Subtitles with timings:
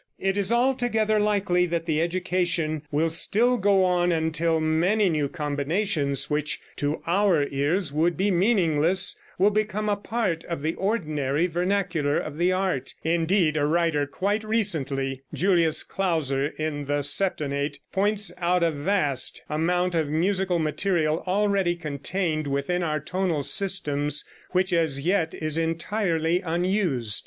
[0.17, 6.27] It is altogether likely that the education will still go on until many new combinations
[6.27, 12.17] which to our ears would be meaningless will become a part of the ordinary vernacular
[12.17, 12.95] of the art.
[13.03, 19.93] Indeed, a writer quite recently (Julius Klauser, in "The Septonnate") points out a vast amount
[19.93, 27.19] of musical material already contained within our tonal systems which as yet is entirely unused.